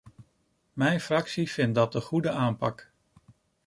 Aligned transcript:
Mijn 0.73 0.99
fractie 1.01 1.51
vindt 1.51 1.75
dat 1.75 1.91
de 1.91 2.01
goede 2.01 2.31
aanpak. 2.31 2.91